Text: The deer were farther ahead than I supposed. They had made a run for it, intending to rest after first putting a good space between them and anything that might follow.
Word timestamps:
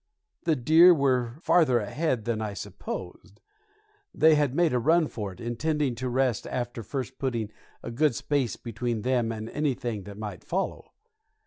The 0.45 0.55
deer 0.55 0.95
were 0.95 1.35
farther 1.41 1.77
ahead 1.77 2.25
than 2.25 2.41
I 2.41 2.55
supposed. 2.55 3.39
They 4.15 4.33
had 4.33 4.55
made 4.55 4.73
a 4.73 4.79
run 4.79 5.07
for 5.07 5.31
it, 5.31 5.39
intending 5.39 5.93
to 5.93 6.09
rest 6.09 6.47
after 6.47 6.81
first 6.81 7.19
putting 7.19 7.51
a 7.83 7.91
good 7.91 8.15
space 8.15 8.55
between 8.55 9.03
them 9.03 9.31
and 9.31 9.47
anything 9.51 10.05
that 10.05 10.17
might 10.17 10.43
follow. 10.43 10.89